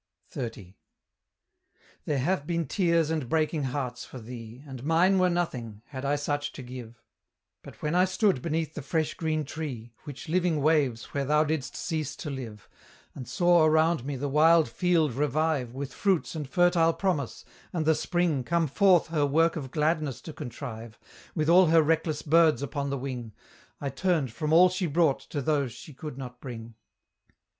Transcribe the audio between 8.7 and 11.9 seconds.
the fresh green tree, Which living waves where thou didst